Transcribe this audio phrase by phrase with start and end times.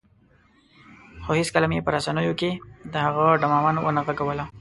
[1.23, 2.49] خو هېڅکله مې په رسنیو کې
[2.93, 4.45] د هغه ډمامه ونه غږوله.